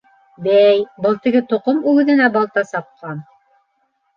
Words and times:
Бәй, 0.45 0.79
был 1.07 1.19
теге 1.27 1.41
тоҡом 1.53 1.83
үгеҙенә 1.93 2.31
балта 2.39 2.65
сапҡан... 2.71 3.21